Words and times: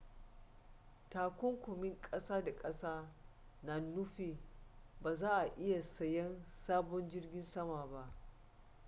takunkumin 1.09 1.95
ƙasa 2.11 2.41
da 2.41 2.51
ƙasa 2.55 3.09
na 3.63 3.79
nufin 3.79 4.37
ba 5.01 5.15
za 5.15 5.29
a 5.31 5.47
iya 5.57 5.81
sayan 5.81 6.45
sabon 6.49 7.09
jirgin 7.09 7.43
sama 7.45 7.85
ba 7.87 8.09